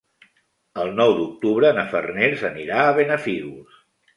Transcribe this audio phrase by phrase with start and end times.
[0.83, 3.79] El nou d'octubre na Farners anirà a Benafigos.